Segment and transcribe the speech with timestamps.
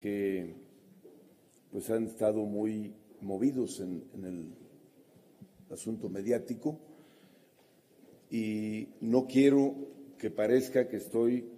[0.00, 0.54] que
[1.70, 4.54] pues han estado muy movidos en, el
[5.70, 6.80] asunto mediático
[8.30, 9.74] y no quiero
[10.18, 11.48] que parezca que estoy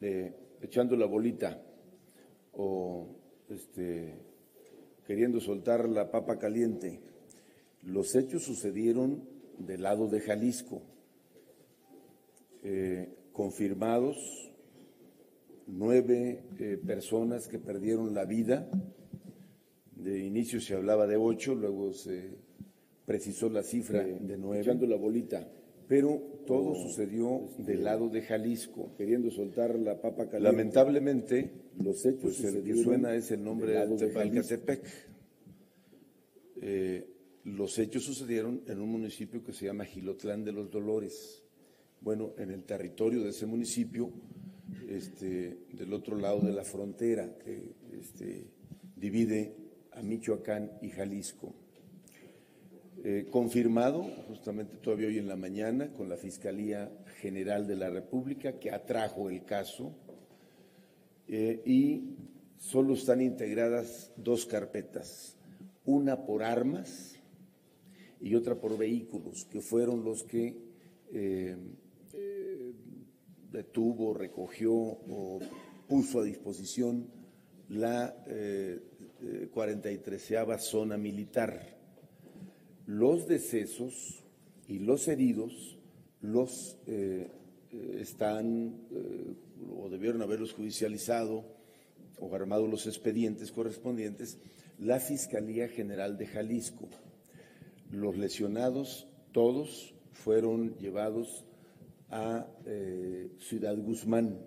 [0.00, 1.62] eh, echando la bolita
[2.54, 3.06] o
[3.48, 4.14] este,
[5.06, 7.00] queriendo soltar la papa caliente.
[7.82, 9.22] Los hechos sucedieron
[9.58, 10.82] del lado de Jalisco,
[12.62, 14.16] eh, confirmados
[15.66, 18.68] nueve eh, personas que perdieron la vida.
[19.94, 22.36] De inicio se hablaba de ocho, luego se
[23.04, 24.62] precisó la cifra de, nueve.
[24.62, 25.48] Echando la bolita.
[25.88, 28.92] Pero todo sucedió este, del lado de Jalisco.
[28.96, 30.40] Queriendo soltar la papa caliente.
[30.40, 34.82] Lamentablemente, los hechos pues, que suena es el nombre de Tepalcatepec.
[36.60, 37.06] Eh,
[37.44, 41.44] los hechos sucedieron en un municipio que se llama Gilotlán de los Dolores.
[42.00, 44.12] Bueno, en el territorio de ese municipio
[44.88, 48.46] este, del otro lado de la frontera que este,
[48.96, 49.54] divide
[49.92, 51.54] a Michoacán y Jalisco.
[53.04, 58.58] Eh, confirmado justamente todavía hoy en la mañana con la Fiscalía General de la República
[58.58, 59.94] que atrajo el caso
[61.28, 62.16] eh, y
[62.58, 65.36] solo están integradas dos carpetas,
[65.84, 67.16] una por armas
[68.20, 70.56] y otra por vehículos, que fueron los que
[71.12, 71.56] eh,
[73.56, 75.40] detuvo, recogió o
[75.88, 77.08] puso a disposición
[77.70, 78.14] la
[79.50, 81.74] 43 eh, eh zona militar.
[82.86, 84.22] Los decesos
[84.68, 85.78] y los heridos
[86.20, 87.30] los eh,
[87.72, 88.78] eh, están
[89.74, 91.44] o debieron haberlos judicializado
[92.20, 94.38] o armado los expedientes correspondientes
[94.78, 96.88] la Fiscalía General de Jalisco.
[97.90, 101.46] Los lesionados, todos, fueron llevados
[102.10, 104.38] a eh, Ciudad Guzmán.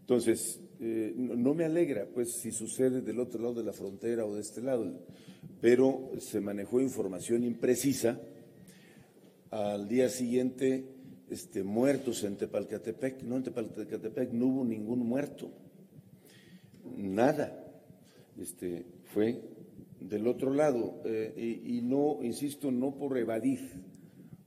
[0.00, 4.34] Entonces, eh, no, me alegra, pues, si sucede del otro lado de la frontera o
[4.34, 4.90] de este lado,
[5.60, 8.20] pero se manejó información imprecisa.
[9.50, 10.86] Al día siguiente,
[11.30, 15.50] este, muertos en Tepalcatepec, no en Tepalcatepec no hubo ningún muerto,
[16.96, 17.64] nada.
[18.38, 19.42] Este, fue
[20.00, 23.58] del otro lado, eh, y no, insisto, no por evadir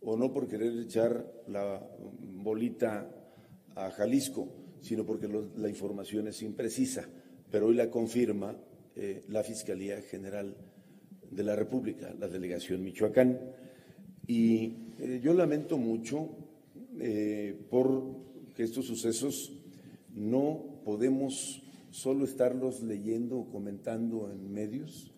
[0.02, 1.82] o no por querer echar la
[2.22, 3.10] bolita
[3.76, 4.48] a Jalisco,
[4.82, 7.08] sino porque la información es imprecisa,
[7.50, 8.58] pero hoy la confirma
[8.96, 10.56] eh, la Fiscalía General
[11.30, 13.40] de la República, la delegación Michoacán.
[14.28, 16.30] Y eh, yo lamento mucho
[17.00, 19.54] eh, por que estos sucesos
[20.14, 21.62] no podemos
[21.92, 25.14] solo estarlos leyendo o comentando en medios,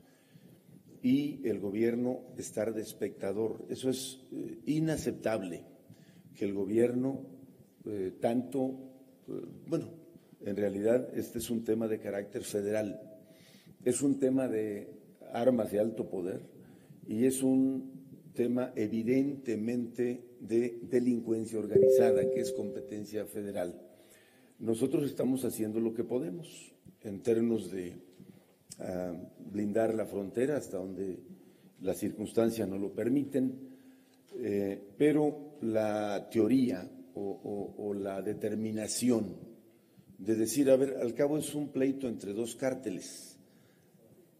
[1.03, 3.65] y el gobierno estar de espectador.
[3.69, 5.65] Eso es eh, inaceptable,
[6.33, 7.27] que el gobierno
[7.85, 8.79] eh, tanto,
[9.27, 9.31] eh,
[9.67, 9.89] bueno,
[10.41, 13.01] en realidad este es un tema de carácter federal,
[13.83, 14.87] es un tema de
[15.33, 16.41] armas de alto poder
[17.05, 23.79] y es un tema evidentemente de delincuencia organizada, que es competencia federal.
[24.59, 27.97] Nosotros estamos haciendo lo que podemos en términos de
[28.79, 29.13] a
[29.51, 31.19] blindar la frontera hasta donde
[31.81, 33.73] las circunstancias no lo permiten,
[34.35, 39.35] eh, pero la teoría o, la determinación
[40.17, 43.37] de decir, a ver, al cabo es un pleito entre dos cárteles,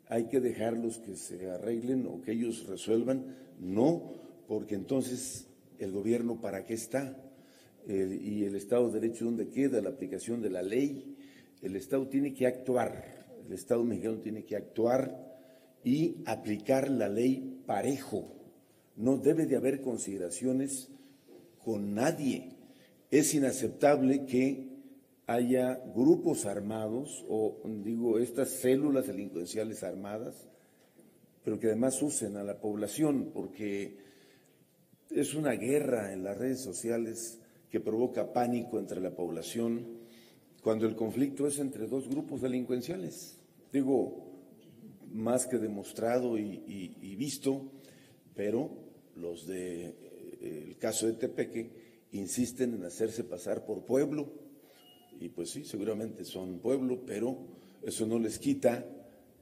[0.07, 4.13] hay que dejarlos que se arreglen o que ellos resuelvan, no,
[4.47, 5.47] porque entonces
[5.79, 7.15] el gobierno para qué está
[7.87, 11.17] y el Estado de Derecho dónde queda, la aplicación de la ley,
[11.61, 15.33] el Estado tiene que actuar el Estado mexicano tiene que actuar
[15.83, 18.27] y aplicar la ley parejo.
[18.95, 20.89] No debe de haber consideraciones
[21.63, 22.51] con nadie.
[23.11, 24.69] Es inaceptable que
[25.27, 30.47] haya grupos armados o, digo, estas células delincuenciales armadas,
[31.43, 33.97] pero que además usen a la población, porque
[35.09, 37.39] es una guerra en las redes sociales
[37.69, 40.02] que provoca pánico entre la población
[40.63, 43.37] cuando el conflicto es entre dos grupos delincuenciales.
[43.71, 44.31] Digo,
[45.11, 47.69] más que demostrado y, visto,
[48.33, 48.71] pero
[49.15, 49.87] los de
[50.41, 54.31] eh, el caso de Tepeque insisten en hacerse pasar por pueblo,
[55.19, 57.37] y pues sí, seguramente son pueblo, pero
[57.83, 58.85] eso no les quita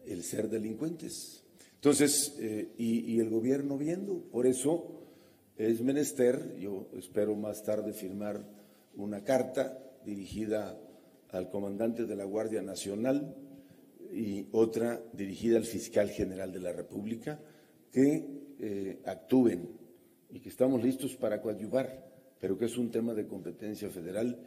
[0.05, 1.43] el ser delincuentes.
[1.75, 5.03] Entonces, eh, y, y el gobierno viendo, por eso
[5.55, 8.43] es menester, yo espero más tarde firmar
[8.95, 10.77] una carta dirigida
[11.31, 13.35] al comandante de la Guardia Nacional
[14.13, 17.39] y otra dirigida al fiscal general de la República,
[17.91, 18.25] que
[18.59, 19.69] eh, actúen
[20.29, 24.37] y que estamos listos para coadyuvar, pero que es un tema de competencia federal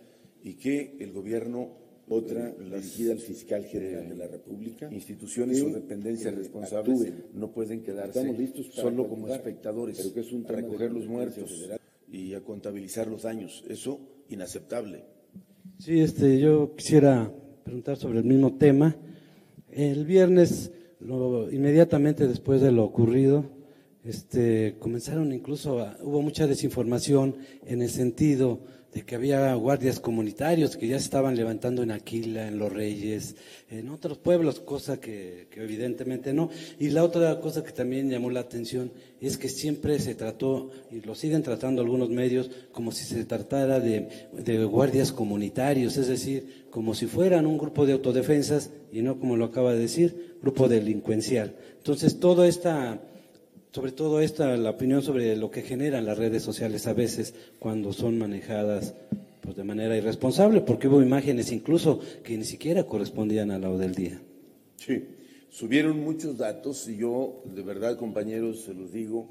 [0.43, 4.89] y que el gobierno otra eh, las, dirigida al fiscal general eh, de la República.
[4.93, 7.25] instituciones o dependencias responsables actúen.
[7.33, 10.59] no pueden quedarse Estamos listos para solo como espectadores pero que es un a tema
[10.59, 11.81] de recoger los competencia muertos federal.
[12.11, 13.65] y a contabilizar los daños.
[13.69, 15.05] Eso inaceptable.
[15.79, 17.31] Sí, este, yo quisiera
[17.65, 18.97] preguntar sobre el mismo tema.
[19.71, 23.45] El viernes, lo- inmediatamente después de lo ocurrido,
[24.05, 27.37] este, comenzaron incluso, a- hubo mucha desinformación
[27.67, 28.61] en el sentido
[28.95, 33.35] de que había guardias comunitarios que ya se estaban levantando en Aquila, en Los Reyes,
[33.69, 36.49] en otros pueblos, cosa que, evidentemente no.
[36.79, 41.01] Y la otra cosa que también llamó la atención es que siempre se trató, y
[41.01, 46.67] lo siguen tratando algunos medios, como si se tratara de, de guardias comunitarios, es decir,
[46.71, 50.69] como si fueran un grupo de autodefensas y no como lo acaba de decir, grupo
[50.69, 51.57] delincuencial.
[51.79, 53.01] Entonces, toda esta
[53.75, 57.93] sobre todo esta, la opinión sobre lo que generan las redes sociales a veces cuando
[57.93, 58.95] son manejadas
[59.43, 63.97] pues, de manera irresponsable, porque hubo imágenes incluso que ni siquiera correspondían a lo del
[63.97, 64.23] día.
[64.77, 65.03] Sí,
[65.51, 69.29] subieron muchos datos y yo, de verdad, compañeros, se los digo,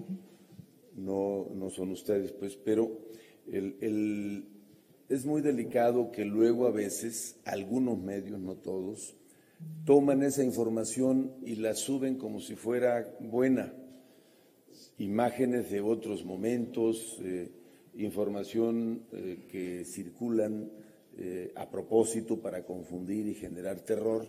[0.98, 2.92] no, no son ustedes, pues, pero
[3.50, 4.44] el, el-
[5.08, 9.16] es muy delicado que luego a veces algunos medios, no todos,
[9.86, 13.74] toman esa información y la suben como si fuera buena.
[15.00, 17.50] Imágenes de otros momentos, eh,
[17.96, 20.70] información eh, que circulan
[21.18, 24.28] eh, a propósito para confundir y generar terror.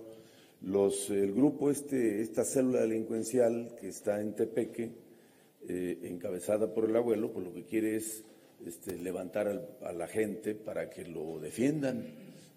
[0.63, 4.91] Los, el grupo, este, esta célula delincuencial que está en Tepeque,
[5.67, 8.23] encabezada por el abuelo, pues lo que quiere es
[8.67, 12.05] este, levantar al- a la gente para que lo defiendan.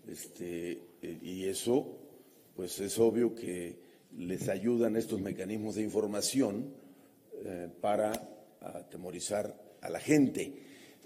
[0.09, 1.97] Este, y eso,
[2.55, 3.75] pues es obvio que
[4.17, 6.73] les ayudan estos mecanismos de información
[7.45, 8.11] eh, para
[8.61, 10.53] atemorizar a la gente.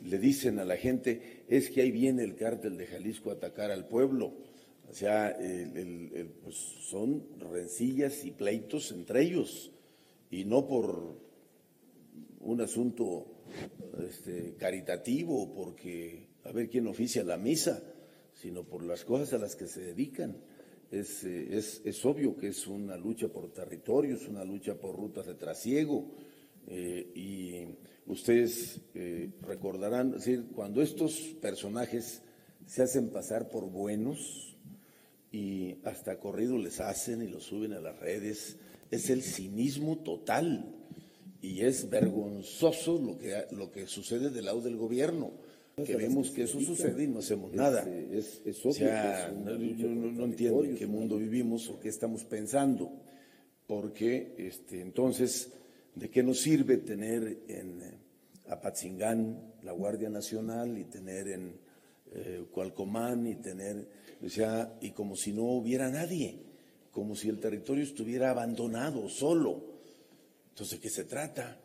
[0.04, 3.72] Le dicen a la gente, es que ahí viene el cártel de Jalisco a atacar
[3.72, 4.34] al pueblo.
[4.90, 5.38] O sea,
[6.44, 9.72] pues son rencillas y pleitos entre ellos,
[10.30, 11.18] y no por
[12.42, 13.26] un asunto
[14.06, 17.82] este, caritativo, porque a ver quién oficia la misa,
[18.34, 20.36] sino por las cosas a las que se dedican.
[20.92, 25.26] Es, eh, es, es obvio que es una lucha por territorios, una lucha por rutas
[25.26, 26.12] de trasiego,
[26.68, 32.22] eh, y ustedes eh, recordarán, decir, cuando estos personajes
[32.66, 34.58] se hacen pasar por buenos
[35.32, 38.58] y hasta corrido les hacen y los suben a las redes,
[38.92, 40.76] es el cinismo total
[41.42, 45.32] y es vergonzoso lo que, lo que sucede del lado del gobierno,
[45.84, 47.88] que vemos que eso sucede y no hacemos nada.
[47.88, 51.80] Es, es O obvio sea, es una no, no, entiendo en qué mundo vivimos o
[51.80, 52.92] qué estamos pensando,
[53.68, 55.52] porque este, entonces,
[55.96, 57.98] ¿de qué nos sirve tener en eh,
[58.48, 61.56] Apatzingán la Guardia Nacional y tener en
[62.14, 63.88] eh, Cualcomán y tener,
[64.24, 66.40] o sea, y como si no hubiera nadie,
[66.92, 69.72] como si el territorio estuviera abandonado, solo?
[70.50, 71.58] Entonces, ¿de qué se trata?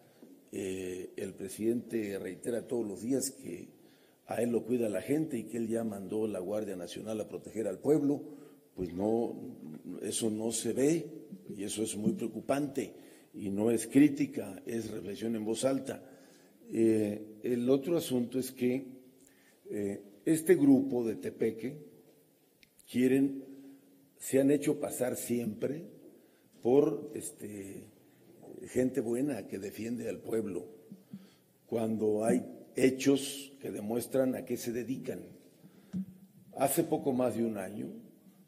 [0.52, 3.68] Eh, el presidente reitera todos los días que
[4.26, 7.28] a él lo cuida la gente y que él ya mandó la Guardia Nacional a
[7.28, 8.22] proteger al pueblo.
[8.74, 9.34] Pues no,
[10.02, 11.06] eso no se ve
[11.56, 12.92] y eso es muy preocupante
[13.32, 16.02] y no es crítica, es reflexión en voz alta.
[16.72, 18.84] Eh, el otro asunto es que
[19.70, 21.76] eh, este grupo de Tepeque
[22.90, 23.44] quieren,
[24.18, 25.84] se han hecho pasar siempre
[26.62, 27.84] por este,
[28.68, 30.66] gente buena que defiende al pueblo,
[31.66, 32.44] cuando hay
[32.76, 35.20] hechos que demuestran a qué se dedican.
[36.56, 37.88] Hace poco más de un año,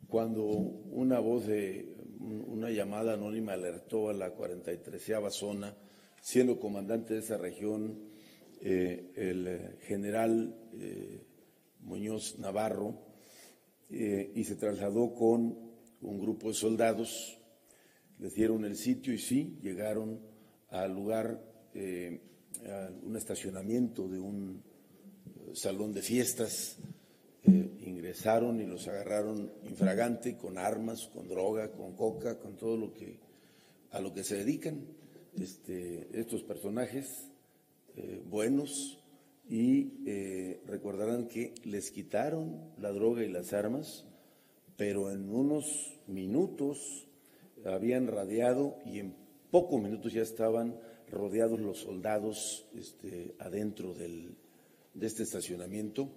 [0.09, 5.77] cuando una voz de una llamada anónima alertó a la 43 zona,
[6.21, 7.99] siendo comandante de esa región
[8.61, 11.23] eh, el general eh,
[11.81, 13.07] Muñoz Navarro,
[13.91, 15.57] eh, y se trasladó con
[16.01, 17.39] un grupo de soldados
[18.19, 20.21] les dieron el sitio y sí, llegaron
[20.71, 21.41] al lugar,
[23.03, 24.63] un estacionamiento de un
[25.27, 26.77] eh, salón de fiestas,
[27.45, 32.93] eh, ingresaron y los agarraron infragante con armas, con droga, con coca, con todo lo
[32.93, 33.19] que
[33.91, 34.85] a lo que se dedican
[35.41, 37.31] este, estos personajes
[37.97, 38.99] eh, buenos
[39.49, 44.05] y eh, recordarán que les quitaron la droga y las armas,
[44.77, 47.07] pero en unos minutos
[47.65, 49.15] habían radiado y en
[49.51, 50.79] pocos minutos ya estaban
[51.11, 54.37] rodeados los soldados este, adentro del,
[54.95, 56.11] de este estacionamiento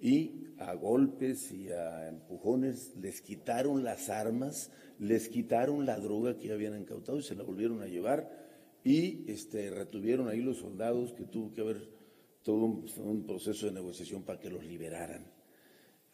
[0.00, 6.52] y a golpes y a empujones les quitaron las armas, les quitaron la droga que
[6.52, 8.46] habían incautado y se la volvieron a llevar
[8.84, 11.96] y este, retuvieron ahí los soldados que tuvo que haber
[12.42, 12.64] todo
[12.98, 15.26] un, proceso de negociación para que los liberaran.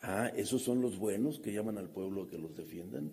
[0.00, 3.12] Ah, esos son los buenos que llaman al pueblo a que los defiendan.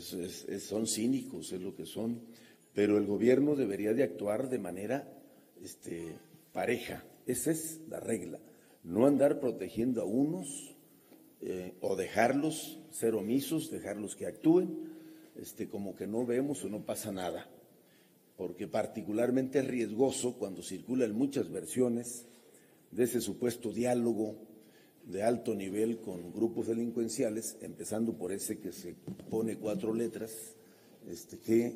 [0.00, 2.22] son cínicos, es lo que son.
[2.76, 5.08] Pero el gobierno debería de actuar de manera
[5.62, 6.12] este,
[6.52, 7.02] pareja.
[7.26, 8.38] Esa es la regla.
[8.84, 10.76] No andar protegiendo a unos
[11.40, 14.90] eh, o dejarlos ser omisos, dejarlos que actúen,
[15.36, 17.48] este, como que no vemos o no pasa nada.
[18.36, 22.26] Porque particularmente es riesgoso cuando circulan muchas versiones
[22.90, 24.36] de ese supuesto diálogo
[25.06, 28.94] de alto nivel con grupos delincuenciales, empezando por ese que se
[29.30, 30.56] pone cuatro letras,
[31.08, 31.72] este, que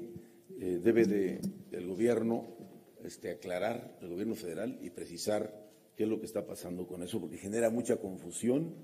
[0.58, 1.40] eh, debe de
[1.72, 2.48] el gobierno
[3.04, 7.20] este, aclarar, el gobierno federal, y precisar qué es lo que está pasando con eso,
[7.20, 8.74] porque genera mucha confusión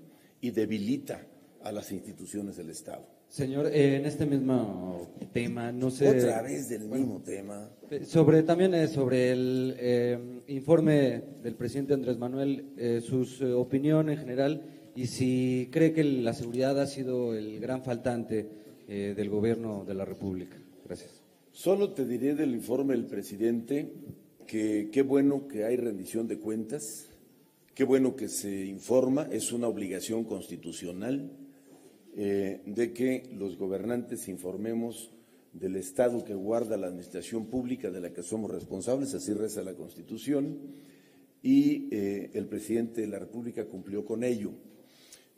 [0.41, 1.27] y debilita
[1.61, 3.05] a las instituciones del Estado.
[3.27, 6.07] Señor, eh, en este mismo tema, no sé.
[6.07, 7.69] Otra vez del mismo tema.
[7.89, 14.63] Eh, sobre también sobre el informe del presidente Andrés Manuel, sus opiniones en general
[14.95, 18.47] y si cree que la seguridad ha sido el gran faltante
[18.87, 20.57] del gobierno de la República.
[20.85, 21.16] Gracias.
[21.57, 23.91] Solo te diré del informe del presidente
[24.45, 27.09] que qué bueno que hay rendición de cuentas,
[27.73, 31.31] qué bueno que se informa, es una obligación constitucional
[32.15, 35.09] eh, de que los gobernantes informemos
[35.51, 39.73] del Estado que guarda la administración pública de la que somos responsables, así reza la
[39.73, 40.59] Constitución,
[41.41, 44.51] y eh, el presidente de la República cumplió con ello.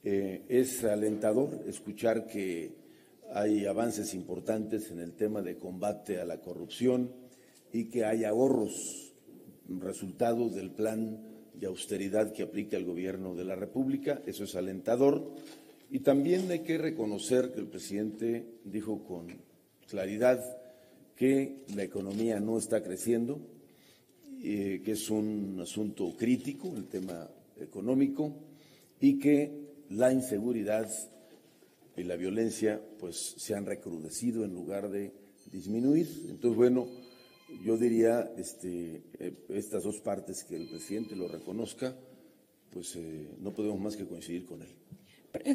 [0.03, 2.88] Eh, es alentador escuchar que
[3.33, 7.11] hay avances importantes en el tema de combate a la corrupción
[7.71, 9.13] y que hay ahorros,
[9.67, 11.21] resultados del plan
[11.53, 14.21] de austeridad que aplica el gobierno de la República.
[14.25, 15.31] Eso es alentador.
[15.91, 19.27] Y también hay que reconocer que el presidente dijo con
[19.87, 20.43] claridad
[21.15, 23.39] que la economía no está creciendo,
[24.41, 28.33] eh, que es un asunto crítico, el tema económico,
[29.01, 29.51] y que
[29.89, 30.89] la inseguridad
[31.99, 35.11] y la violencia pues se han recrudecido en lugar de
[35.51, 36.07] disminuir.
[36.29, 36.87] Entonces, bueno,
[37.63, 41.95] yo diría este, eh, estas dos partes que el presidente lo reconozca,
[42.71, 44.73] pues eh, no podemos más que coincidir con él.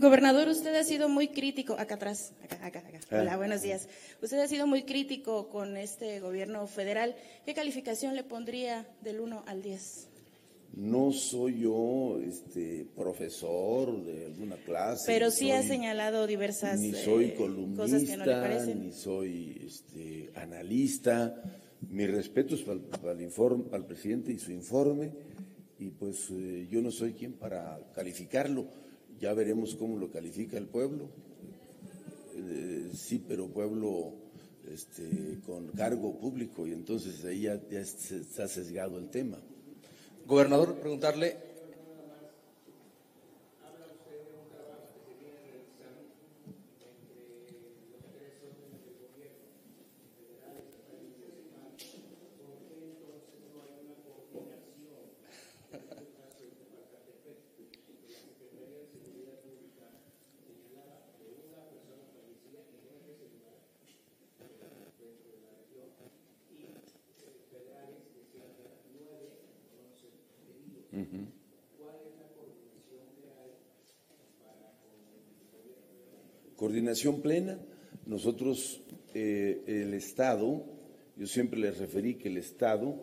[0.00, 3.00] Gobernador, usted ha sido muy crítico, acá atrás, acá, acá, acá.
[3.10, 3.20] Ah.
[3.20, 3.88] Hola, buenos días.
[4.22, 7.16] Usted ha sido muy crítico con este gobierno federal.
[7.44, 10.13] ¿Qué calificación le pondría del 1 al 10?
[10.76, 15.04] No soy yo este, profesor de alguna clase.
[15.06, 18.82] Pero sí ha señalado diversas ni soy columnista, eh, cosas que no le parecen.
[18.82, 21.40] Ni soy este, analista.
[21.90, 25.12] Mi respeto es para, el informe, para el presidente y su informe.
[25.78, 28.66] Y pues eh, yo no soy quien para calificarlo.
[29.20, 31.08] Ya veremos cómo lo califica el pueblo.
[32.34, 34.12] Eh, sí, pero pueblo
[34.68, 36.66] este, con cargo público.
[36.66, 39.38] Y entonces ahí ya, ya está sesgado el tema.
[40.26, 41.43] Gobernador, preguntarle
[76.74, 77.56] Coordinación plena.
[78.04, 78.80] Nosotros,
[79.14, 80.64] eh, el Estado,
[81.16, 82.96] yo siempre les referí que el Estado,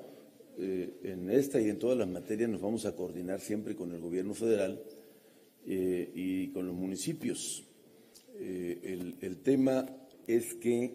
[0.58, 4.02] eh, en esta y en todas las materias, nos vamos a coordinar siempre con el
[4.02, 4.84] gobierno federal
[5.66, 7.64] eh, y con los municipios.
[8.38, 9.86] El, el tema
[10.28, 10.94] es que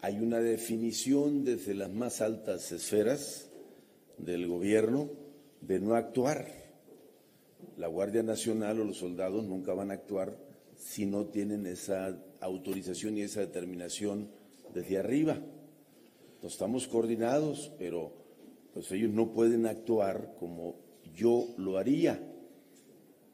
[0.00, 3.50] hay una definición desde las más altas esferas
[4.16, 5.10] del gobierno
[5.60, 6.46] de no actuar.
[7.76, 10.43] La Guardia Nacional o los soldados nunca van a actuar
[10.76, 14.28] si no tienen esa autorización y esa determinación
[14.72, 15.38] desde arriba.
[16.42, 18.12] No estamos coordinados, pero
[18.72, 20.76] pues ellos no pueden actuar como
[21.14, 22.20] yo lo haría,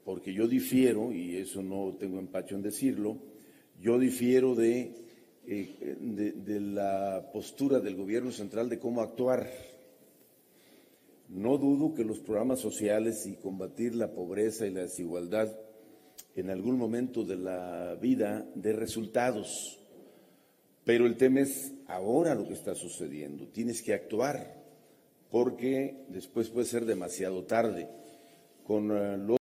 [0.05, 3.17] porque yo difiero, y eso no tengo empacho en decirlo,
[3.81, 4.95] yo difiero de,
[5.47, 5.97] eh,
[6.37, 9.51] de la postura del gobierno central de cómo actuar.
[11.29, 15.57] No dudo que los programas sociales y combatir la pobreza y la desigualdad
[16.41, 19.79] en algún momento de la vida de resultados.
[20.85, 23.49] Pero el tema es ahora lo que está sucediendo.
[23.49, 24.61] Tienes que actuar
[25.31, 27.89] porque después puede ser demasiado tarde.
[28.65, 29.41] Con eh, los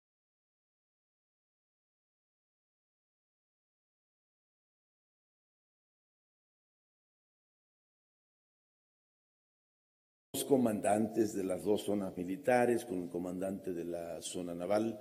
[10.45, 14.99] comandantes de las dos zonas militares, con el comandante de la zona naval,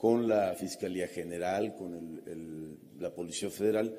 [0.00, 3.94] con la Fiscalía General, con el- la Policía Federal.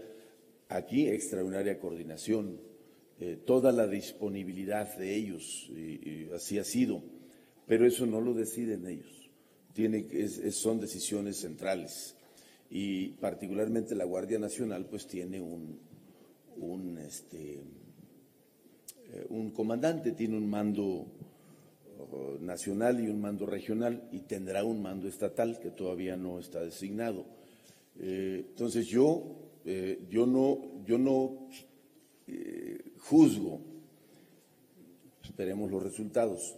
[0.68, 2.60] Aquí, extraordinaria coordinación,
[3.20, 5.70] eh, toda la disponibilidad de ellos,
[6.34, 7.04] así ha sido,
[7.68, 9.30] pero eso no lo deciden ellos,
[10.56, 12.16] son decisiones centrales.
[12.72, 15.78] Y particularmente la Guardia Nacional pues tiene un,
[16.98, 17.60] este,
[19.14, 21.06] eh, comandante, tiene un mando
[22.40, 27.26] nacional y un mando regional y tendrá un mando estatal que todavía no está designado.
[28.00, 29.24] Eh, entonces yo,
[29.66, 31.48] eh, yo no, yo no
[32.28, 33.62] eh, juzgo,
[35.24, 36.58] esperemos los resultados,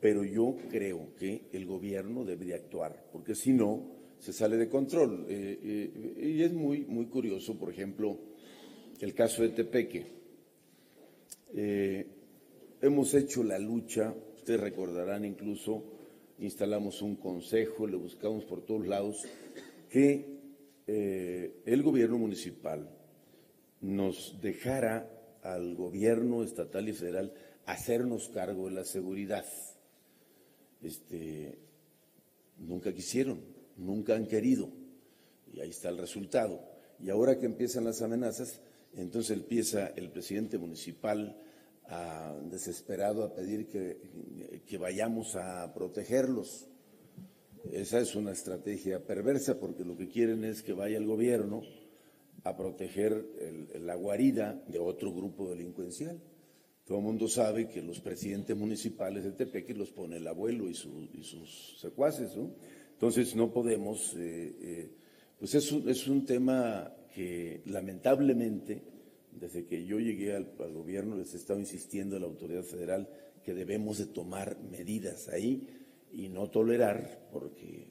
[0.00, 4.68] pero yo creo que el gobierno debe de actuar, porque si no, se sale de
[4.68, 5.26] control.
[5.28, 8.18] Y es muy, muy curioso, por ejemplo,
[9.00, 10.06] el caso de Tepeque.
[12.80, 14.14] Hemos hecho la lucha,
[14.48, 15.84] ustedes recordarán incluso,
[16.38, 19.26] instalamos un consejo, le buscamos por todos lados,
[19.90, 20.24] que
[20.86, 22.88] eh, el gobierno municipal
[23.82, 25.06] nos dejara
[25.42, 27.34] al gobierno estatal y federal
[27.66, 29.44] hacernos cargo de la seguridad.
[30.82, 31.58] Este,
[32.56, 33.40] nunca quisieron,
[33.76, 34.70] nunca han querido,
[35.52, 36.58] y ahí está el resultado.
[36.98, 38.62] Y ahora que empiezan las amenazas,
[38.94, 41.36] entonces empieza el presidente municipal
[42.50, 46.66] desesperado a pedir que, que vayamos a protegerlos.
[47.72, 51.62] Esa es una estrategia perversa porque lo que quieren es que vaya el gobierno
[52.44, 53.24] a proteger
[53.80, 56.20] la guarida de otro grupo delincuencial.
[56.84, 60.74] Todo el mundo sabe que los presidentes municipales de Tepeque los pone el abuelo y
[60.74, 62.50] sus secuaces, ¿no?
[62.98, 64.90] Entonces no podemos, eh, eh,
[65.38, 68.82] pues es un, es un tema que lamentablemente,
[69.38, 73.08] desde que yo llegué al, al gobierno, les he estado insistiendo a la autoridad federal
[73.42, 75.66] que debemos de tomar medidas ahí
[76.12, 77.88] y no tolerar, porque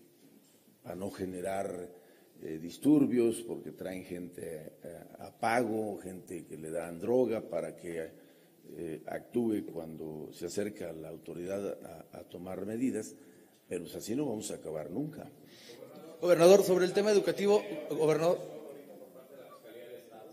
[0.83, 1.89] a no generar
[2.41, 8.09] eh, disturbios, porque traen gente eh, a pago, gente que le dan droga para que
[8.75, 13.15] eh, actúe cuando se acerca la autoridad a, a tomar medidas,
[13.67, 15.29] pero pues así no vamos a acabar nunca.
[16.21, 18.57] Gobernador, sobre el tema educativo, gobernador,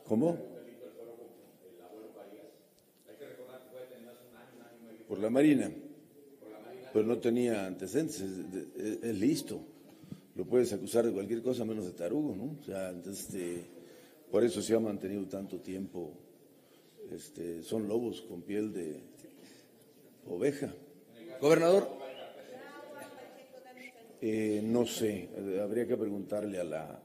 [0.04, 0.53] ¿Cómo?
[5.08, 5.70] Por la Marina.
[6.92, 8.38] Pero no tenía antecedentes, es,
[8.76, 9.60] es- es listo.
[10.36, 12.56] Lo puedes acusar de cualquier cosa menos de tarugo, ¿no?
[12.60, 13.64] O sea, entonces, este,
[14.30, 16.12] por eso se ha mantenido tanto tiempo.
[17.10, 19.00] Este, son lobos con piel de
[20.28, 20.72] oveja.
[21.40, 21.88] gobernador,
[24.26, 25.28] Eh, no sé,
[25.62, 27.02] habría que preguntarle a la,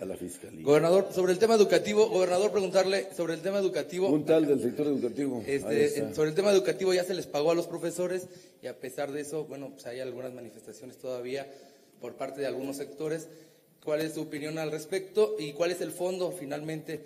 [0.00, 0.62] a la fiscalía.
[0.62, 4.08] gobernador, sobre el tema educativo, gobernador, preguntarle sobre el tema educativo.
[4.08, 5.42] Un tal del sector educativo.
[5.46, 8.28] Este, sobre el tema educativo ya se les pagó a los profesores
[8.62, 11.46] y a pesar de eso, bueno, pues hay algunas manifestaciones todavía
[12.00, 13.28] por parte de algunos sectores.
[13.84, 17.00] ¿Cuál es su opinión al respecto y cuál es el fondo finalmente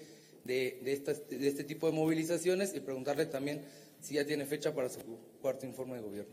[0.44, 2.74] de, de, de este tipo de movilizaciones?
[2.74, 3.60] Y preguntarle también
[4.00, 5.00] si ya tiene fecha para su
[5.42, 6.32] cuarto informe de gobierno.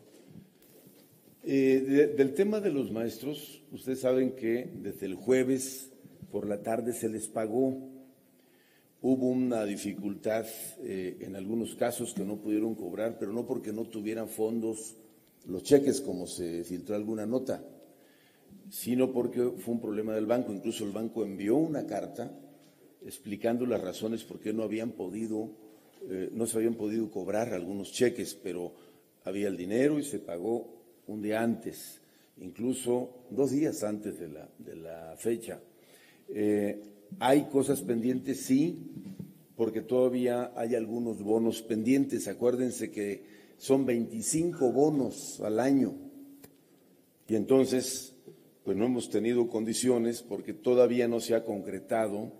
[1.43, 5.89] Eh, de- del tema de los maestros, ustedes saben que desde el jueves
[6.31, 7.77] por la tarde se les pagó.
[9.01, 10.45] Hubo una dificultad
[10.79, 14.95] eh, en algunos casos que no pudieron cobrar, pero no porque no tuvieran fondos
[15.45, 17.63] los cheques, como se filtró alguna nota,
[18.69, 20.51] sino porque fue un problema del banco.
[20.51, 22.31] Incluso el banco envió una carta
[23.05, 25.51] explicando las razones por qué no habían podido,
[26.09, 28.73] eh, no se habían podido cobrar algunos cheques, pero
[29.23, 30.67] había el dinero y se pagó
[31.07, 32.01] un día antes,
[32.37, 35.61] incluso dos días antes de la, de la fecha.
[36.29, 36.81] Eh,
[37.19, 38.77] hay cosas pendientes, sí,
[39.55, 42.27] porque todavía hay algunos bonos pendientes.
[42.27, 43.23] Acuérdense que
[43.57, 45.95] son 25 bonos al año.
[47.27, 48.15] Y entonces,
[48.63, 52.31] pues no hemos tenido condiciones porque todavía no se ha concretado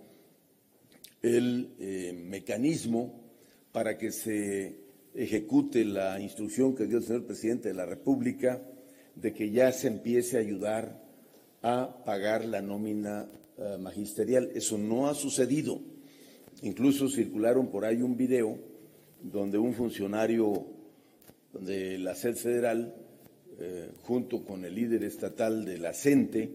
[1.22, 3.20] el eh, mecanismo
[3.72, 4.76] para que se
[5.14, 8.62] ejecute la instrucción que dio el señor presidente de la República
[9.14, 11.02] de que ya se empiece a ayudar
[11.62, 13.28] a pagar la nómina
[13.60, 14.52] eh, magisterial.
[14.54, 15.80] Eso no ha sucedido.
[16.62, 18.56] Incluso circularon por ahí un video
[19.20, 20.64] donde un funcionario
[21.60, 22.94] de la sed federal,
[23.58, 26.50] eh, junto con el líder estatal de la CENTE,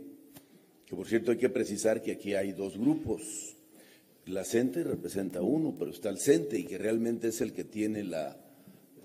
[0.85, 3.57] que por cierto hay que precisar que aquí hay dos grupos.
[4.25, 8.05] La CENTE representa uno, pero está el CENTE y que realmente es el que tiene
[8.05, 8.37] la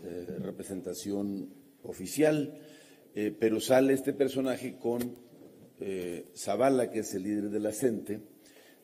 [0.04, 1.48] eh, representación
[1.82, 2.60] oficial.
[3.40, 5.16] Pero sale este personaje con
[5.80, 8.20] eh, Zavala, que es el líder de la CENTE,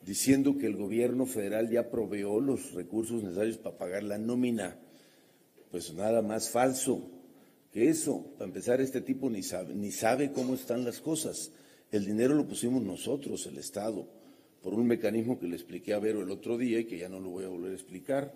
[0.05, 4.77] diciendo que el gobierno federal ya proveó los recursos necesarios para pagar la nómina.
[5.71, 7.09] Pues nada más falso
[7.71, 8.33] que eso.
[8.37, 11.51] Para empezar, este tipo ni sabe, ni sabe cómo están las cosas.
[11.91, 14.07] El dinero lo pusimos nosotros, el Estado,
[14.61, 17.19] por un mecanismo que le expliqué a Vero el otro día y que ya no
[17.19, 18.33] lo voy a volver a explicar,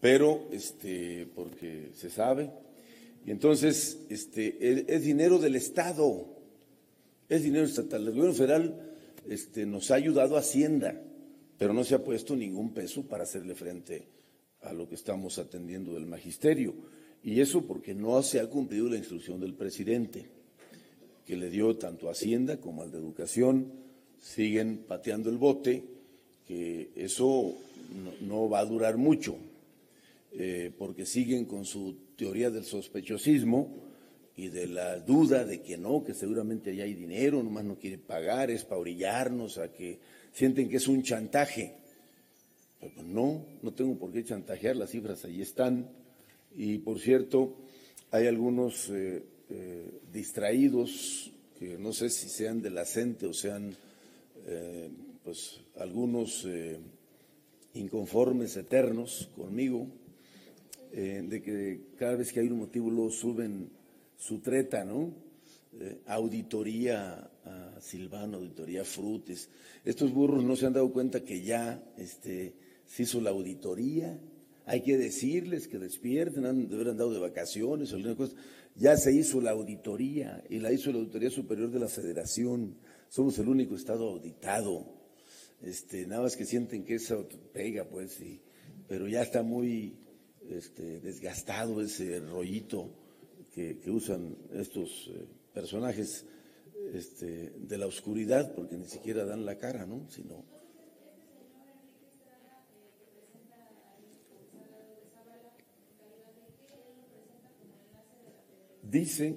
[0.00, 2.50] pero este, porque se sabe.
[3.26, 6.33] Y entonces, este, es, dinero del Estado,
[7.28, 8.02] es dinero estatal.
[8.02, 8.96] El gobierno federal
[9.28, 11.00] este, nos ha ayudado a Hacienda,
[11.58, 14.08] pero no se ha puesto ningún peso para hacerle frente
[14.62, 16.74] a lo que estamos atendiendo del magisterio.
[17.22, 20.26] Y eso porque no se ha cumplido la instrucción del presidente,
[21.24, 23.72] que le dio tanto a Hacienda como al de Educación.
[24.20, 25.84] Siguen pateando el bote,
[26.46, 27.54] que eso
[28.20, 29.36] no, va a durar mucho,
[30.32, 33.93] eh, porque siguen con su teoría del sospechosismo
[34.36, 37.98] y de la duda de que no, que seguramente ya hay dinero, nomás no quiere
[37.98, 39.98] pagar, es para orillarnos a que
[40.32, 41.76] sienten que es un chantaje.
[42.80, 45.88] Pero no, no tengo por qué chantajear, las cifras ahí están.
[46.56, 47.56] Y por cierto,
[48.10, 53.76] hay algunos eh, eh, distraídos, que no sé si sean de la CENTE o sean
[54.46, 54.90] eh,
[55.22, 56.46] pues algunos
[57.72, 59.86] inconformes eternos conmigo,
[60.92, 63.70] de que cada vez que hay un motivo lo suben
[64.24, 65.22] su treta, ¿no?
[66.06, 69.50] auditoría a Silvano, auditoría Frutes.
[69.84, 72.54] Estos burros no se han dado cuenta que ya este,
[72.86, 74.16] se hizo la auditoría
[74.66, 78.34] hay que decirles que despierten, han de haber andado de vacaciones o alguna cosa.
[78.76, 82.76] Ya se hizo la auditoría y la hizo la Auditoría Superior de la Federación.
[83.08, 84.86] Somos el único Estado auditado.
[85.62, 88.40] Este, nada más que sienten que eso pega, pues, sí.
[88.88, 89.96] pero ya está muy
[90.50, 92.90] este, desgastado ese rollito
[93.54, 96.26] que, usan estos eh, personajes
[96.92, 100.10] este, de la oscuridad, porque ni siquiera dan la cara, ¿no?
[100.10, 100.44] Sino
[108.94, 109.34] Dice,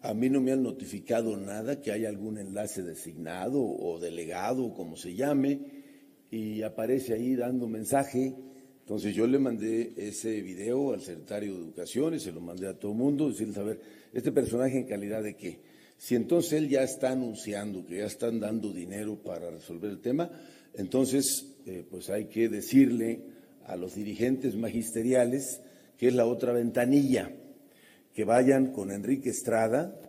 [0.00, 4.96] a mí no me han notificado nada que haya algún enlace designado o delegado, como
[4.96, 5.60] se llame,
[6.30, 8.34] y aparece ahí dando mensaje.
[8.88, 12.72] Entonces yo le mandé ese video al secretario de Educación y se lo mandé a
[12.72, 13.80] todo el mundo, decirle, a ver,
[14.14, 15.60] este personaje en calidad de qué.
[15.98, 20.30] Si entonces él ya está anunciando que ya están dando dinero para resolver el tema,
[20.72, 23.20] entonces eh, pues hay que decirle
[23.66, 25.60] a los dirigentes magisteriales
[25.98, 27.30] que es la otra ventanilla
[28.14, 30.00] que vayan con Enrique Estrada,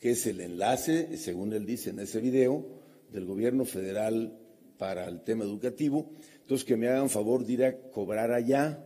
[0.00, 2.66] que es el enlace, según él dice en ese video,
[3.12, 4.36] del gobierno federal
[4.78, 6.10] para el tema educativo.
[6.50, 8.82] Entonces, que me hagan favor de ir a cobrar allá,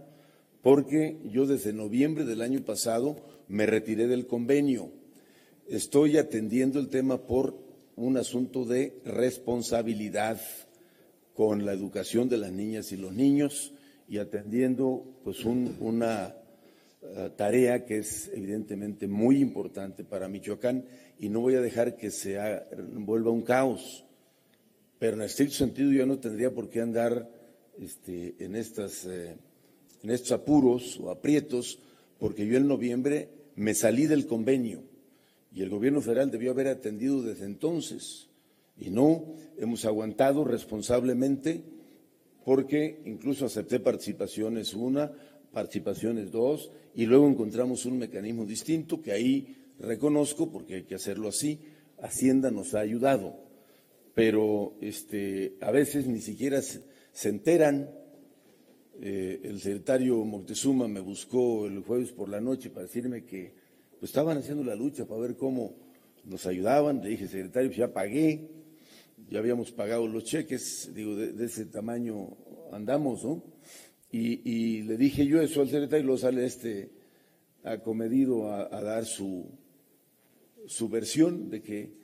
[0.61, 3.17] porque yo desde noviembre del año pasado
[3.49, 4.93] me retiré del convenio.
[5.67, 7.57] Estoy atendiendo el tema por
[7.97, 10.39] un asunto de responsabilidad
[11.33, 13.73] con la educación de las niñas y los niños
[14.11, 16.37] y atendiendo pues una
[17.01, 20.85] eh, tarea que es evidentemente muy importante para Michoacán
[21.19, 22.39] y no voy a dejar que se
[22.93, 24.05] vuelva un caos.
[24.99, 27.43] Pero en estricto sentido yo no tendría por qué andar
[27.81, 29.37] este, en, estas, eh,
[30.03, 31.79] en estos apuros o aprietos,
[32.19, 34.83] porque yo en noviembre me salí del convenio
[35.55, 38.29] y el gobierno federal debió haber atendido desde entonces.
[38.77, 39.25] Y no,
[39.57, 41.63] hemos aguantado responsablemente
[42.45, 45.13] porque incluso acepté participaciones una,
[45.53, 51.29] participaciones dos, y luego encontramos un mecanismo distinto que ahí reconozco, porque hay que hacerlo
[51.29, 51.61] así,
[52.03, 53.37] Hacienda nos ha ayudado,
[54.15, 56.61] pero este, a veces ni siquiera
[57.15, 57.91] se, enteran.
[59.01, 63.55] Eh, el secretario Moctezuma me buscó el jueves por la noche para decirme que
[63.99, 65.75] pues, estaban haciendo la lucha para ver cómo
[66.25, 67.03] nos ayudaban.
[67.03, 68.51] Le dije, secretario, pues ya pagué,
[69.31, 72.37] ya habíamos pagado los cheques, digo, de, ese tamaño
[72.73, 73.43] andamos, ¿no?
[74.13, 76.93] Y, le dije yo eso al secretario y lo sale este
[77.65, 79.49] acomedido a, a dar su,
[80.67, 82.04] su versión de que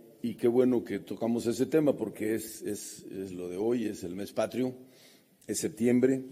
[0.21, 4.03] y qué bueno que tocamos ese tema porque es, es, es, lo de hoy, es
[4.03, 4.75] el mes patrio,
[5.47, 6.23] es septiembre.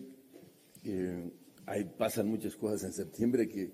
[0.84, 1.32] Eh,
[1.98, 3.72] pasan muchas cosas en septiembre que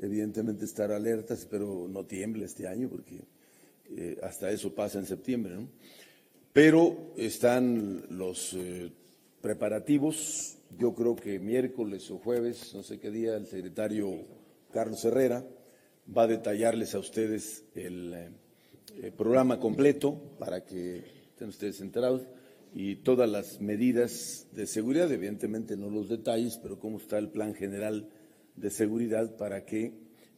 [0.00, 3.20] evidentemente estar alertas, pero no tiemble este año porque
[3.96, 5.54] eh, hasta eso pasa en septiembre.
[5.54, 5.68] ¿no?
[6.52, 8.56] Pero están los
[9.40, 14.26] preparativos, yo creo que miércoles o jueves, no sé qué día, el secretario
[14.72, 15.46] Carlos Herrera
[16.16, 18.39] va a detallarles a ustedes el,
[18.96, 20.98] eh, programa completo para que
[21.30, 22.22] estén ustedes enterados
[22.74, 27.54] y todas las medidas de seguridad, evidentemente no los detalles, pero cómo está el plan
[27.54, 28.08] general
[28.56, 29.92] de seguridad para que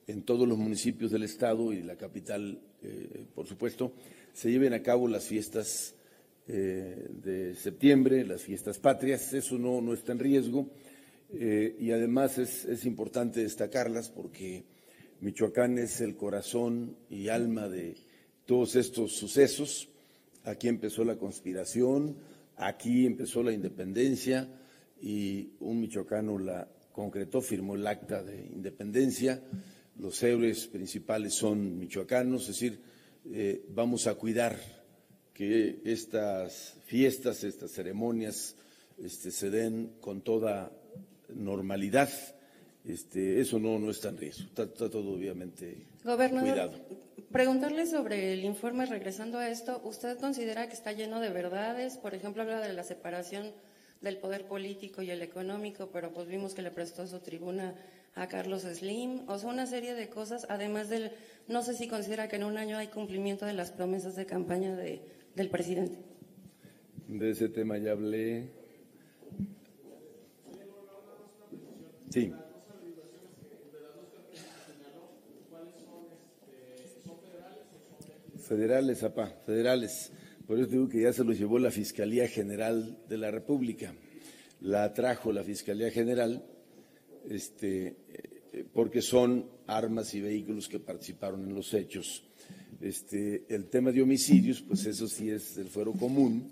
[0.07, 3.95] en todos los municipios del Estado y la capital, eh, por supuesto,
[4.33, 5.95] se lleven a cabo las fiestas
[6.47, 9.33] eh, de septiembre, las fiestas patrias.
[9.33, 10.71] Eso no, no está en riesgo
[11.35, 14.65] y además es, es, importante destacarlas porque
[15.23, 17.95] Michoacán es el corazón y alma de
[18.46, 19.88] todos estos sucesos.
[20.44, 22.16] Aquí empezó la conspiración,
[22.57, 24.48] aquí empezó la independencia
[25.00, 29.42] y un michoacano la concretó, firmó el acta de independencia.
[29.98, 32.81] Los héroes principales son michoacanos, es decir,
[33.31, 34.59] eh, vamos a cuidar
[35.33, 38.57] que estas fiestas, estas ceremonias
[38.98, 40.72] este, se den con toda
[41.35, 42.11] normalidad.
[42.85, 46.73] Este, eso no, no está en riesgo, está, todo obviamente Gobernador, cuidado.
[47.31, 51.97] Preguntarle sobre el informe, regresando a esto, ¿usted considera que está lleno de verdades?
[51.97, 53.53] Por ejemplo, habla de la separación
[54.01, 57.75] del poder político y el económico, pero pues vimos que le prestó su tribuna
[58.14, 61.12] a Carlos Slim, o sea, una serie de cosas, además del,
[61.49, 64.77] no sé si considera que en un año hay cumplimiento de las promesas de campaña
[64.77, 65.01] de,
[65.35, 65.97] del presidente.
[67.09, 68.51] De ese tema ya hablé.
[72.11, 72.33] Sí.
[78.42, 80.12] Federales, apá, federales.
[80.46, 83.94] Por eso digo que ya se los llevó la Fiscalía General de la República.
[84.61, 86.44] La trajo la Fiscalía General,
[87.28, 87.96] este,
[88.52, 92.24] eh, porque son armas y vehículos que participaron en los hechos.
[92.81, 96.50] Este, el tema de homicidios, pues eso sí es del fuero común,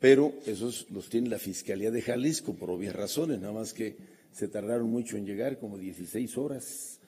[0.00, 3.96] pero esos los tiene la Fiscalía de Jalisco por obvias razones, nada más que
[4.32, 6.98] se tardaron mucho en llegar, como 16 horas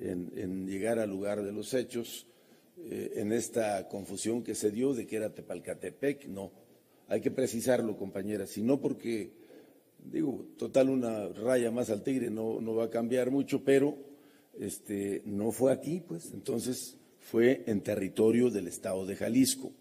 [0.00, 2.28] en llegar al lugar de los hechos
[2.84, 6.26] eh, en esta confusión que se dio de que era Tepalcatepec.
[6.26, 6.52] No,
[7.08, 9.32] hay que precisarlo, compañera, si no porque,
[10.04, 13.96] digo, total una raya más al tigre no, no va a cambiar mucho, pero
[14.58, 19.72] este, no fue aquí, pues, entonces fue en territorio del Estado de Jalisco.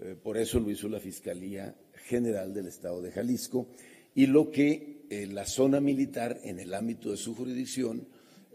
[0.00, 3.68] Eh, por eso lo hizo la Fiscalía General del Estado de Jalisco
[4.14, 8.06] y lo que eh, la zona militar en el ámbito de su jurisdicción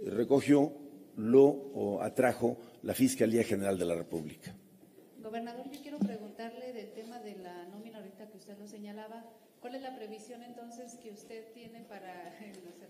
[0.05, 0.73] recogió
[1.15, 4.53] lo atrajo la Fiscalía General de la República.
[5.21, 9.25] Gobernador, yo quiero preguntarle del tema de la nómina ahorita que usted lo señalaba.
[9.59, 12.33] ¿Cuál es la previsión entonces que usted tiene para,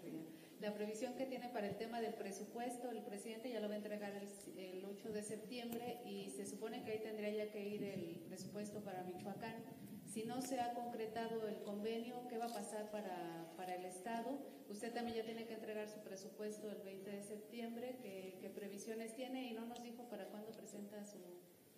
[0.62, 2.92] la previsión que tiene para el tema del presupuesto?
[2.92, 6.84] El presidente ya lo va a entregar el, el 8 de septiembre y se supone
[6.84, 9.56] que ahí tendría ya que ir el presupuesto para Michoacán.
[10.12, 14.40] Si no se ha concretado el convenio, ¿qué va a pasar para, para el Estado?
[14.68, 17.96] Usted también ya tiene que entregar su presupuesto el 20 de septiembre.
[18.02, 19.52] ¿Qué, previsiones tiene?
[19.52, 21.20] Y no nos dijo para cuándo presenta su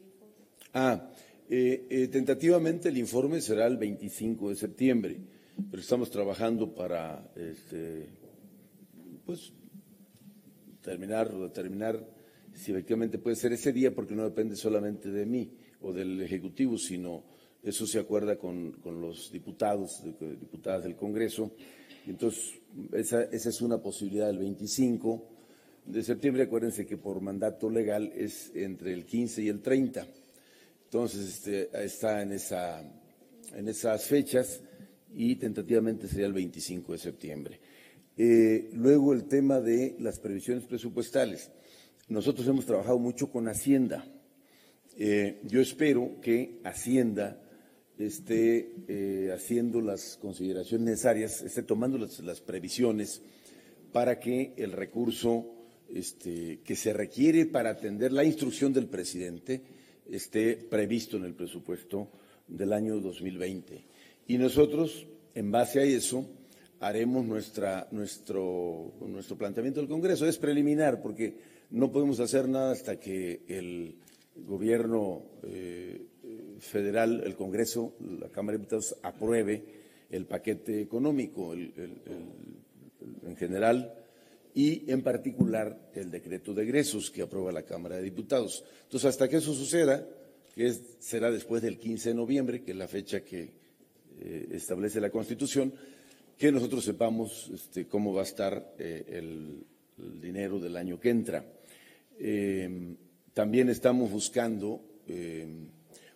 [0.02, 0.46] informe.
[0.74, 1.12] Ah,
[1.50, 5.18] eh, eh, tentativamente el informe será el 25 de septiembre,
[5.70, 8.08] pero estamos trabajando para este,
[9.26, 9.52] pues,
[10.82, 12.08] terminar o determinar
[12.54, 16.78] si efectivamente puede ser ese día, porque no depende solamente de mí o del Ejecutivo,
[16.78, 17.31] sino
[17.64, 21.52] eso se acuerda con, los diputados, diputadas del Congreso.
[22.08, 22.60] Entonces,
[22.94, 25.30] esa, es una posibilidad del 25
[25.86, 26.44] de septiembre.
[26.44, 30.08] Acuérdense que por mandato legal es entre el 15 y el 30.
[30.86, 32.82] Entonces, este, está en, esa,
[33.54, 34.62] en esas fechas
[35.14, 37.60] y tentativamente sería el 25 de septiembre.
[38.18, 41.52] Eh, luego el tema de las previsiones presupuestales.
[42.10, 44.06] Nosotros hemos trabajado mucho con Hacienda.
[44.98, 47.42] Eh, yo espero que Hacienda
[48.06, 53.22] esté eh, haciendo las consideraciones necesarias, esté tomando las, previsiones
[53.92, 55.46] para que el recurso
[55.94, 59.62] este, que se requiere para atender la instrucción del presidente
[60.10, 62.10] esté previsto en el presupuesto
[62.48, 63.84] del año 2020.
[64.28, 66.26] Y nosotros, en base a eso,
[66.80, 70.26] haremos nuestro, nuestro planteamiento del Congreso.
[70.26, 71.36] Es preliminar porque
[71.72, 73.96] no podemos hacer nada hasta que el
[74.36, 76.02] gobierno eh,
[76.62, 79.64] federal, el Congreso, la Cámara de Diputados apruebe
[80.10, 83.94] el paquete económico en general
[84.54, 88.64] y en particular el decreto de egresos que aprueba la Cámara de Diputados.
[88.84, 90.06] Entonces, hasta que eso suceda,
[90.54, 93.50] que será después del 15 de noviembre, que es la fecha que
[94.20, 95.74] eh, establece la Constitución,
[96.38, 99.66] que nosotros sepamos este, cómo va a estar eh, el,
[100.20, 101.46] dinero del año que entra.
[102.18, 102.96] Eh,
[103.34, 104.82] también estamos buscando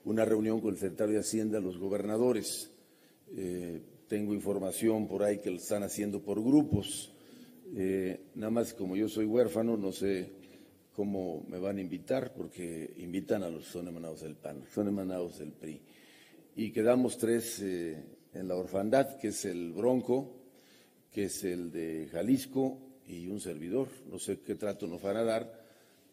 [0.05, 2.71] una reunión con el secretario de Hacienda, los gobernadores.
[3.35, 7.11] Eh, tengo información por ahí que lo están haciendo por grupos.
[7.75, 10.29] Eh, nada más como yo soy huérfano, no sé
[10.95, 15.39] cómo me van a invitar, porque invitan a los son emanados del PAN, son emanados
[15.39, 15.81] del PRI.
[16.55, 18.01] y quedamos tres eh,
[18.33, 20.37] en la orfandad, que es el Bronco,
[21.11, 23.87] que es el de Jalisco y un servidor.
[24.09, 25.65] No sé qué trato nos van a dar,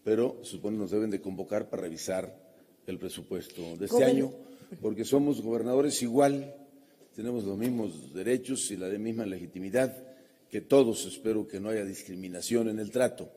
[0.03, 2.42] pero supone nos deben de convocar para revisar
[2.87, 4.33] el presupuesto de este año,
[4.81, 6.55] porque somos gobernadores igual,
[7.15, 9.95] tenemos los mismos derechos y la misma legitimidad
[10.51, 11.07] que todos.
[11.07, 13.31] Espero que no haya discriminación en el trato.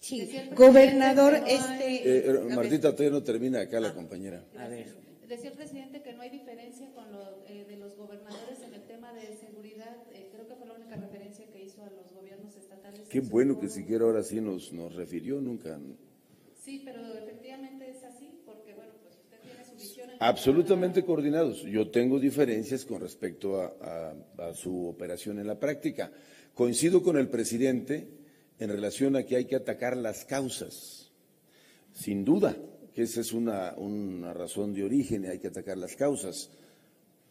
[0.00, 2.28] Sí, gobernador, este...
[2.28, 4.44] Eh, Martita, todavía no termina acá la compañera.
[4.58, 4.86] A ver.
[5.28, 8.82] Decía el presidente que no hay diferencia con lo eh, de los gobernadores en el
[8.82, 9.96] tema de seguridad.
[10.12, 13.08] Eh, creo que fue la única referencia que hizo a los gobiernos estatales.
[13.08, 15.78] Qué bueno que siquiera ahora sí nos, nos refirió, nunca.
[16.62, 18.31] Sí, pero efectivamente es así,
[20.18, 21.62] Absolutamente coordinados.
[21.62, 24.14] Yo tengo diferencias con respecto a,
[24.54, 26.12] su operación en la práctica.
[26.54, 28.08] Coincido con el presidente
[28.58, 31.10] en relación a que hay que atacar las causas,
[31.92, 32.56] sin duda,
[32.94, 33.74] que esa es una,
[34.32, 36.50] razón de origen hay que atacar las causas,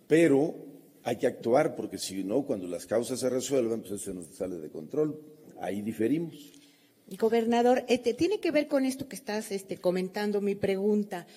[0.07, 0.55] pero
[1.03, 4.57] hay que actuar porque si no, cuando las causas se resuelvan, pues se nos sale
[4.57, 5.19] de control.
[5.59, 6.35] Ahí diferimos.
[7.17, 11.27] Gobernador, este, tiene que ver con esto que estás este, comentando, mi pregunta.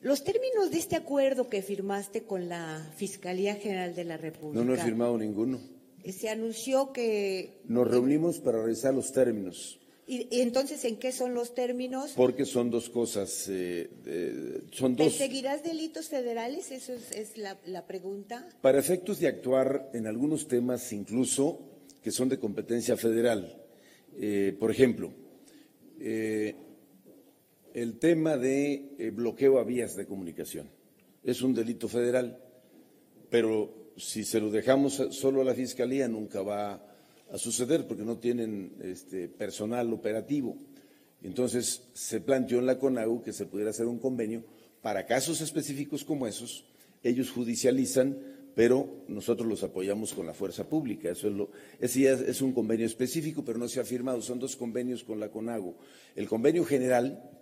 [0.00, 4.64] Los términos de este acuerdo que firmaste con la Fiscalía General de la República.
[4.64, 5.60] No, no he firmado ninguno.
[6.04, 7.60] Se anunció que.
[7.64, 9.78] Nos reunimos para revisar los términos.
[10.06, 12.12] ¿Y, y entonces en qué son los términos?
[12.16, 13.46] Porque son dos cosas.
[13.48, 15.08] Eh, eh, son dos.
[15.08, 16.70] ¿Perseguirás delitos federales?
[16.70, 18.48] Eso es, es la, la pregunta.
[18.62, 21.60] Para efectos de actuar en algunos temas, incluso
[22.02, 23.62] que son de competencia federal.
[24.16, 25.12] Eh, por ejemplo,
[26.00, 26.56] eh,
[27.82, 30.68] el tema de eh, bloqueo a vías de comunicación
[31.22, 32.38] es un delito federal,
[33.30, 36.82] pero si se lo dejamos solo a la Fiscalía nunca va
[37.30, 40.56] a suceder porque no tienen este, personal operativo.
[41.22, 44.44] Entonces se planteó en la CONAU que se pudiera hacer un convenio
[44.82, 46.64] para casos específicos como esos.
[47.02, 48.16] Ellos judicializan,
[48.54, 51.10] pero nosotros los apoyamos con la fuerza pública.
[51.10, 51.28] Eso
[51.80, 54.22] es ese es un convenio específico, pero no se ha firmado.
[54.22, 55.76] Son dos convenios con la CONAGO.
[56.16, 57.37] El convenio general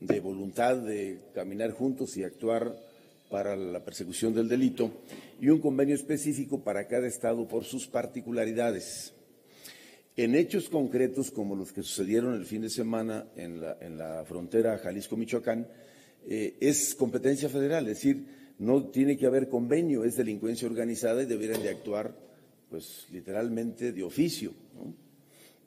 [0.00, 2.76] de voluntad de caminar juntos y actuar
[3.30, 4.90] para la persecución del delito
[5.40, 9.12] y un convenio específico para cada estado por sus particularidades.
[10.16, 14.24] En hechos concretos como los que sucedieron el fin de semana en la, en la
[14.24, 15.68] frontera Jalisco-Michoacán,
[16.26, 18.26] eh, es competencia federal, es decir,
[18.58, 22.16] no tiene que haber convenio, es delincuencia organizada y deberían de actuar,
[22.68, 24.52] pues, literalmente de oficio.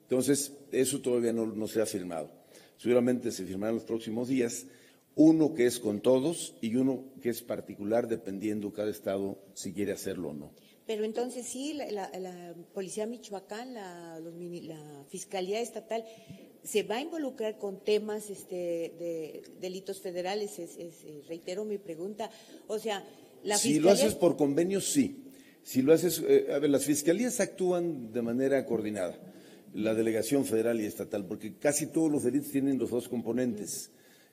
[0.02, 2.41] Entonces, eso todavía no, no se ha firmado.
[2.82, 4.66] Seguramente se firmará en los próximos días
[5.14, 9.92] uno que es con todos y uno que es particular dependiendo cada estado si quiere
[9.92, 10.50] hacerlo o no.
[10.84, 16.04] Pero entonces sí, la, la, la Policía Michoacán, la, los, la, Fiscalía Estatal,
[16.64, 18.54] se va a involucrar con temas este,
[18.98, 22.30] de delitos federales, es, es, reitero mi pregunta.
[22.66, 23.04] O sea,
[23.44, 23.90] la Si Fiscalía...
[23.90, 25.22] lo haces por convenios, sí.
[25.62, 29.16] Si lo haces, eh, a ver, las fiscalías actúan de manera coordinada,
[29.74, 33.90] la delegación federal y estatal, porque casi todos los delitos tienen los dos componentes.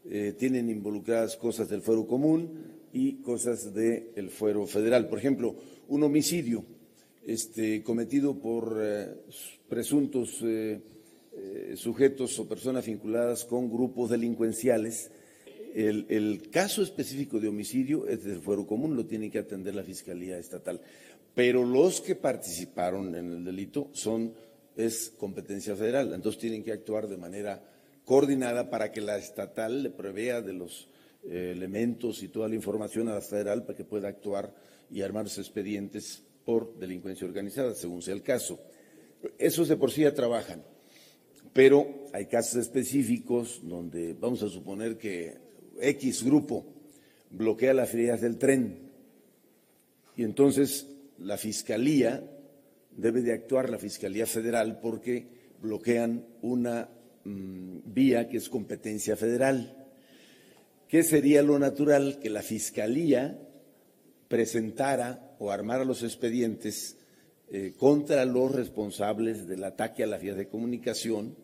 [0.10, 5.10] Eh, tienen involucradas cosas del fuero común y cosas del fuero federal.
[5.10, 5.56] Por ejemplo,
[5.90, 6.66] un homicidio
[7.26, 9.10] este, cometido por eh,
[9.68, 10.82] presuntos eh,
[11.76, 15.12] sujetos o personas vinculadas con grupos delincuenciales.
[15.76, 19.84] El, el, caso específico de homicidio es del fuero común, lo tiene que atender la
[19.84, 20.82] Fiscalía Estatal.
[21.36, 24.34] Pero los que participaron en el delito son,
[24.76, 27.64] es competencia federal, entonces tienen que actuar de manera
[28.06, 30.90] coordinada para que la estatal le provea de los
[31.24, 34.56] eh, elementos y toda la información a la federal para que pueda actuar
[34.90, 38.60] y armar los expedientes por delincuencia organizada, según sea el caso.
[39.38, 40.64] Esos de por sí ya trabajan,
[41.54, 45.38] pero hay casos específicos donde vamos a suponer que
[45.80, 46.66] X grupo
[47.30, 48.90] bloquea las vías del tren
[50.16, 50.88] y entonces
[51.20, 52.24] la Fiscalía
[53.02, 55.28] debe de actuar, la Fiscalía Federal, porque
[55.62, 56.90] bloquean una
[57.24, 59.76] vía que es competencia federal.
[60.88, 62.20] ¿Qué sería lo natural?
[62.20, 63.40] Que la Fiscalía
[64.28, 66.98] presentara o armara los expedientes
[67.52, 71.36] eh, contra los responsables del ataque a la vía de comunicación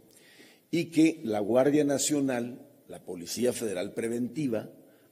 [0.72, 4.70] y que la Guardia Nacional, la Policía Federal Preventiva,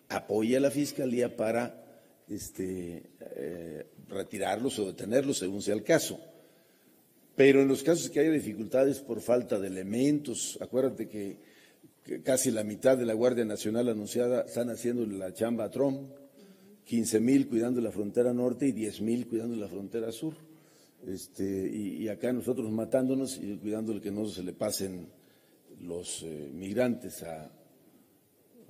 [0.10, 1.84] apoye a la Fiscalía para
[2.28, 6.20] este, eh, retirarlos o detenerlos según sea el caso.
[7.36, 11.38] Pero en los casos que haya dificultades por falta de elementos, acuérdate que,
[12.04, 16.12] que casi la mitad de la Guardia Nacional anunciada están haciendo la chamba a Trump,
[16.86, 20.36] 15 mil cuidando la frontera norte y 10 mil cuidando la frontera sur.
[21.08, 25.10] Este, y, y, acá nosotros matándonos y cuidando el que no se le pasen
[25.82, 27.52] los eh, migrantes a,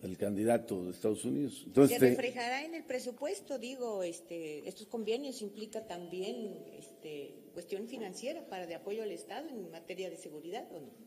[0.04, 1.60] el candidato de Estados Unidos.
[1.60, 7.88] Se Entonces, este, reflejará en el presupuesto, digo, este, estos convenios implica también este, cuestión
[7.88, 11.04] financiera para de apoyo al Estado en materia de seguridad, ¿o no?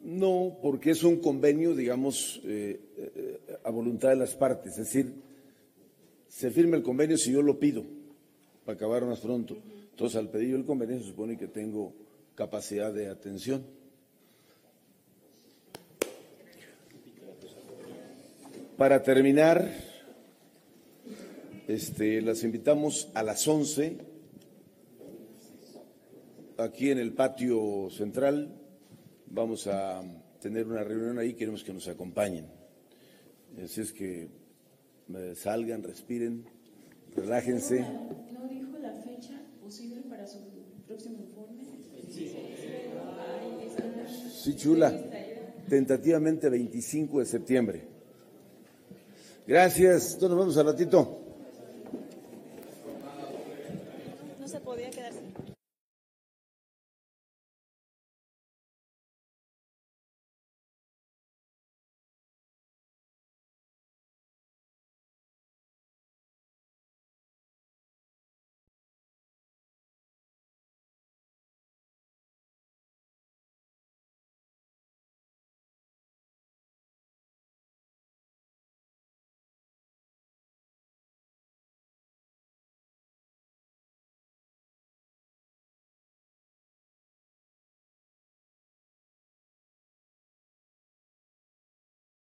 [0.00, 5.12] no, porque es un convenio, digamos, eh, eh, a voluntad de las partes, es decir,
[6.28, 7.84] se firma el convenio si yo lo pido,
[8.64, 9.56] para acabar más pronto.
[9.90, 11.92] Entonces, al pedir el convenio se supone que tengo
[12.36, 13.66] capacidad de atención.
[18.76, 19.68] Para terminar,
[21.66, 23.96] este, las invitamos a las 11
[26.58, 28.52] aquí en el patio central.
[29.26, 30.02] Vamos a
[30.40, 32.46] tener una reunión ahí, queremos que nos acompañen.
[33.62, 34.28] Así es que
[35.14, 36.44] eh, salgan, respiren,
[37.16, 37.80] relájense.
[37.80, 40.38] ¿No dijo la fecha posible para su
[40.86, 41.64] próximo informe?
[44.42, 44.92] Sí, chula.
[45.68, 47.82] Tentativamente 25 de septiembre.
[49.46, 50.14] Gracias.
[50.14, 51.27] Entonces nos vemos al ratito.